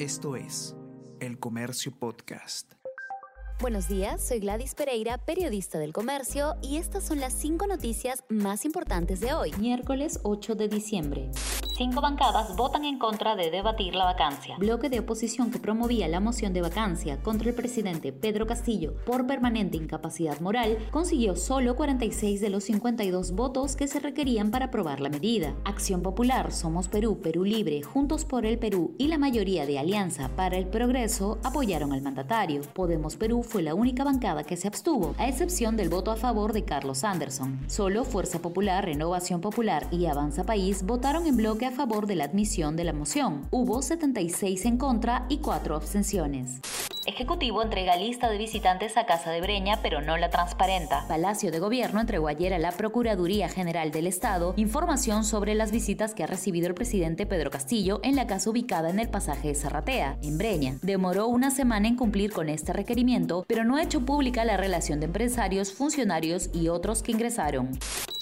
Esto 0.00 0.34
es 0.34 0.74
El 1.20 1.38
Comercio 1.38 1.92
Podcast. 1.92 2.72
Buenos 3.60 3.86
días, 3.86 4.26
soy 4.26 4.38
Gladys 4.38 4.74
Pereira, 4.74 5.18
periodista 5.18 5.78
del 5.78 5.92
comercio, 5.92 6.56
y 6.62 6.78
estas 6.78 7.04
son 7.06 7.20
las 7.20 7.34
cinco 7.34 7.66
noticias 7.66 8.24
más 8.30 8.64
importantes 8.64 9.20
de 9.20 9.34
hoy, 9.34 9.52
miércoles 9.58 10.18
8 10.22 10.54
de 10.54 10.68
diciembre. 10.68 11.30
Cinco 11.80 12.02
bancadas 12.02 12.54
votan 12.56 12.84
en 12.84 12.98
contra 12.98 13.36
de 13.36 13.50
debatir 13.50 13.94
la 13.94 14.04
vacancia. 14.04 14.54
Bloque 14.58 14.90
de 14.90 15.00
oposición 15.00 15.50
que 15.50 15.58
promovía 15.58 16.08
la 16.08 16.20
moción 16.20 16.52
de 16.52 16.60
vacancia 16.60 17.22
contra 17.22 17.48
el 17.48 17.54
presidente 17.54 18.12
Pedro 18.12 18.46
Castillo 18.46 18.92
por 19.06 19.26
permanente 19.26 19.78
incapacidad 19.78 20.38
moral 20.40 20.76
consiguió 20.90 21.36
solo 21.36 21.76
46 21.76 22.42
de 22.42 22.50
los 22.50 22.64
52 22.64 23.32
votos 23.32 23.76
que 23.76 23.88
se 23.88 23.98
requerían 23.98 24.50
para 24.50 24.66
aprobar 24.66 25.00
la 25.00 25.08
medida. 25.08 25.54
Acción 25.64 26.02
Popular, 26.02 26.52
Somos 26.52 26.88
Perú, 26.88 27.18
Perú 27.22 27.46
Libre, 27.46 27.80
Juntos 27.80 28.26
por 28.26 28.44
el 28.44 28.58
Perú 28.58 28.94
y 28.98 29.06
la 29.08 29.16
mayoría 29.16 29.64
de 29.64 29.78
Alianza 29.78 30.28
para 30.36 30.58
el 30.58 30.66
Progreso 30.66 31.38
apoyaron 31.44 31.94
al 31.94 32.02
mandatario. 32.02 32.60
Podemos 32.74 33.16
Perú 33.16 33.42
fue 33.42 33.62
la 33.62 33.74
única 33.74 34.04
bancada 34.04 34.44
que 34.44 34.58
se 34.58 34.68
abstuvo, 34.68 35.14
a 35.16 35.28
excepción 35.28 35.78
del 35.78 35.88
voto 35.88 36.10
a 36.10 36.16
favor 36.16 36.52
de 36.52 36.66
Carlos 36.66 37.04
Anderson. 37.04 37.58
Solo 37.68 38.04
Fuerza 38.04 38.40
Popular, 38.40 38.84
Renovación 38.84 39.40
Popular 39.40 39.88
y 39.90 40.04
Avanza 40.04 40.44
País 40.44 40.84
votaron 40.84 41.26
en 41.26 41.38
bloque 41.38 41.69
favor 41.70 42.06
de 42.06 42.16
la 42.16 42.24
admisión 42.24 42.76
de 42.76 42.84
la 42.84 42.92
moción. 42.92 43.46
Hubo 43.50 43.82
76 43.82 44.64
en 44.66 44.78
contra 44.78 45.26
y 45.28 45.38
4 45.38 45.76
abstenciones. 45.76 46.60
Ejecutivo 47.06 47.62
entrega 47.62 47.96
lista 47.96 48.28
de 48.28 48.36
visitantes 48.36 48.96
a 48.98 49.06
Casa 49.06 49.30
de 49.30 49.40
Breña, 49.40 49.80
pero 49.82 50.02
no 50.02 50.18
la 50.18 50.28
transparenta. 50.28 51.06
Palacio 51.08 51.50
de 51.50 51.58
Gobierno 51.58 51.98
entregó 51.98 52.28
ayer 52.28 52.52
a 52.52 52.58
la 52.58 52.72
Procuraduría 52.72 53.48
General 53.48 53.90
del 53.90 54.06
Estado 54.06 54.52
información 54.56 55.24
sobre 55.24 55.54
las 55.54 55.72
visitas 55.72 56.14
que 56.14 56.24
ha 56.24 56.26
recibido 56.26 56.68
el 56.68 56.74
presidente 56.74 57.24
Pedro 57.24 57.50
Castillo 57.50 58.00
en 58.04 58.16
la 58.16 58.26
casa 58.26 58.50
ubicada 58.50 58.90
en 58.90 59.00
el 59.00 59.08
pasaje 59.08 59.48
de 59.48 59.54
Zarratea, 59.54 60.18
en 60.22 60.36
Breña. 60.36 60.76
Demoró 60.82 61.26
una 61.26 61.50
semana 61.50 61.88
en 61.88 61.96
cumplir 61.96 62.32
con 62.32 62.50
este 62.50 62.74
requerimiento, 62.74 63.44
pero 63.48 63.64
no 63.64 63.76
ha 63.76 63.82
hecho 63.82 64.04
pública 64.04 64.44
la 64.44 64.58
relación 64.58 65.00
de 65.00 65.06
empresarios, 65.06 65.72
funcionarios 65.72 66.50
y 66.52 66.68
otros 66.68 67.02
que 67.02 67.12
ingresaron. 67.12 67.70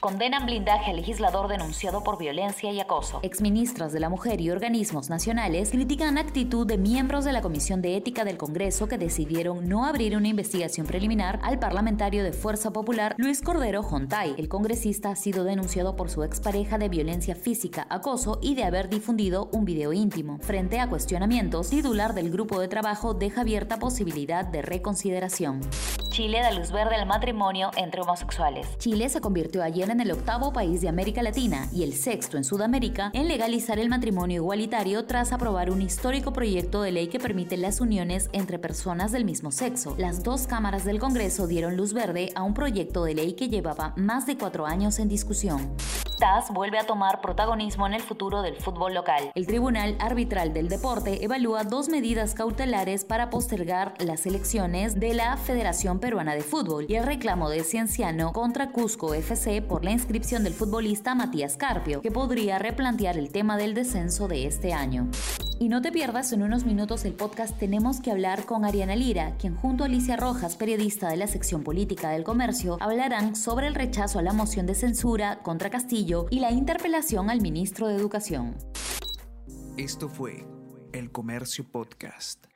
Condenan 0.00 0.44
blindaje 0.44 0.90
al 0.90 0.96
legislador 0.96 1.48
denunciado 1.48 2.04
por 2.04 2.18
violencia 2.18 2.70
y 2.70 2.80
acoso. 2.80 3.20
Exministras 3.22 3.92
de 3.92 4.00
la 4.00 4.10
Mujer 4.10 4.40
y 4.40 4.50
organismos 4.50 5.08
nacionales 5.08 5.70
critican 5.70 6.18
actitud 6.18 6.66
de 6.66 6.76
miembros 6.76 7.24
de 7.24 7.32
la 7.32 7.40
Comisión 7.40 7.80
de 7.80 7.96
Ética 7.96 8.24
del 8.24 8.36
Congreso 8.36 8.88
que 8.88 8.98
decidieron 8.98 9.68
no 9.68 9.86
abrir 9.86 10.16
una 10.16 10.28
investigación 10.28 10.86
preliminar 10.86 11.40
al 11.42 11.58
parlamentario 11.58 12.24
de 12.24 12.32
Fuerza 12.32 12.72
Popular 12.72 13.14
Luis 13.16 13.40
Cordero 13.40 13.82
Jontay. 13.82 14.34
El 14.36 14.48
congresista 14.48 15.10
ha 15.10 15.16
sido 15.16 15.44
denunciado 15.44 15.96
por 15.96 16.10
su 16.10 16.22
expareja 16.24 16.76
de 16.76 16.90
violencia 16.90 17.34
física, 17.34 17.86
acoso 17.88 18.38
y 18.42 18.54
de 18.54 18.64
haber 18.64 18.90
difundido 18.90 19.48
un 19.52 19.64
video 19.64 19.94
íntimo. 19.94 20.38
Frente 20.40 20.78
a 20.78 20.88
cuestionamientos, 20.88 21.70
titular 21.70 22.12
del 22.12 22.30
grupo 22.30 22.60
de 22.60 22.68
trabajo 22.68 23.14
deja 23.14 23.40
abierta 23.40 23.78
posibilidad 23.78 24.44
de 24.44 24.60
reconsideración. 24.60 25.60
Chile 26.16 26.40
da 26.40 26.50
luz 26.50 26.72
verde 26.72 26.94
al 26.94 27.04
matrimonio 27.04 27.70
entre 27.76 28.00
homosexuales. 28.00 28.66
Chile 28.78 29.10
se 29.10 29.20
convirtió 29.20 29.62
ayer 29.62 29.90
en 29.90 30.00
el 30.00 30.10
octavo 30.12 30.50
país 30.50 30.80
de 30.80 30.88
América 30.88 31.22
Latina 31.22 31.68
y 31.74 31.82
el 31.82 31.92
sexto 31.92 32.38
en 32.38 32.44
Sudamérica 32.44 33.10
en 33.12 33.28
legalizar 33.28 33.78
el 33.78 33.90
matrimonio 33.90 34.36
igualitario 34.36 35.04
tras 35.04 35.34
aprobar 35.34 35.70
un 35.70 35.82
histórico 35.82 36.32
proyecto 36.32 36.80
de 36.80 36.92
ley 36.92 37.08
que 37.08 37.20
permite 37.20 37.58
las 37.58 37.82
uniones 37.82 38.30
entre 38.32 38.58
personas 38.58 39.12
del 39.12 39.26
mismo 39.26 39.52
sexo. 39.52 39.94
Las 39.98 40.22
dos 40.22 40.46
cámaras 40.46 40.86
del 40.86 41.00
Congreso 41.00 41.46
dieron 41.46 41.76
luz 41.76 41.92
verde 41.92 42.32
a 42.34 42.44
un 42.44 42.54
proyecto 42.54 43.04
de 43.04 43.14
ley 43.14 43.34
que 43.34 43.50
llevaba 43.50 43.92
más 43.96 44.24
de 44.24 44.38
cuatro 44.38 44.64
años 44.64 44.98
en 44.98 45.10
discusión. 45.10 45.76
TAS 46.18 46.50
vuelve 46.50 46.78
a 46.78 46.86
tomar 46.86 47.20
protagonismo 47.20 47.86
en 47.86 47.92
el 47.92 48.00
futuro 48.00 48.40
del 48.40 48.56
fútbol 48.56 48.94
local. 48.94 49.30
El 49.34 49.46
Tribunal 49.46 49.96
Arbitral 50.00 50.54
del 50.54 50.70
Deporte 50.70 51.22
evalúa 51.22 51.64
dos 51.64 51.90
medidas 51.90 52.32
cautelares 52.32 53.04
para 53.04 53.28
postergar 53.28 53.92
las 53.98 54.24
elecciones 54.24 54.98
de 54.98 55.12
la 55.12 55.36
Federación 55.36 56.00
Peruana 56.06 56.36
de 56.36 56.42
Fútbol 56.42 56.86
y 56.88 56.94
el 56.94 57.04
reclamo 57.04 57.50
de 57.50 57.64
Cienciano 57.64 58.32
contra 58.32 58.70
Cusco 58.70 59.12
FC 59.12 59.60
por 59.60 59.84
la 59.84 59.90
inscripción 59.90 60.44
del 60.44 60.54
futbolista 60.54 61.16
Matías 61.16 61.56
Carpio, 61.56 62.00
que 62.00 62.12
podría 62.12 62.60
replantear 62.60 63.18
el 63.18 63.32
tema 63.32 63.56
del 63.56 63.74
descenso 63.74 64.28
de 64.28 64.46
este 64.46 64.72
año. 64.72 65.08
Y 65.58 65.68
no 65.68 65.82
te 65.82 65.90
pierdas 65.90 66.30
en 66.30 66.44
unos 66.44 66.64
minutos 66.64 67.04
el 67.04 67.14
podcast 67.14 67.58
Tenemos 67.58 68.00
que 68.00 68.12
hablar 68.12 68.46
con 68.46 68.64
Ariana 68.64 68.94
Lira, 68.94 69.36
quien 69.36 69.56
junto 69.56 69.82
a 69.82 69.88
Alicia 69.88 70.16
Rojas, 70.16 70.54
periodista 70.54 71.08
de 71.08 71.16
la 71.16 71.26
sección 71.26 71.64
política 71.64 72.10
del 72.10 72.22
comercio, 72.22 72.78
hablarán 72.80 73.34
sobre 73.34 73.66
el 73.66 73.74
rechazo 73.74 74.20
a 74.20 74.22
la 74.22 74.32
moción 74.32 74.64
de 74.66 74.76
censura 74.76 75.40
contra 75.42 75.70
Castillo 75.70 76.28
y 76.30 76.38
la 76.38 76.52
interpelación 76.52 77.30
al 77.30 77.40
ministro 77.40 77.88
de 77.88 77.96
Educación. 77.96 78.56
Esto 79.76 80.08
fue 80.08 80.46
El 80.92 81.10
Comercio 81.10 81.64
Podcast. 81.64 82.46